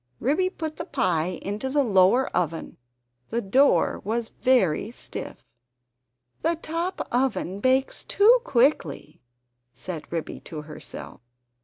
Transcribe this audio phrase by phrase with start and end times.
[0.19, 2.77] Ribby put the pie into the lower oven;
[3.29, 5.43] the door was very stiff.
[6.41, 9.21] "The top oven bakes too quickly,"
[9.75, 11.21] said Ribby to herself.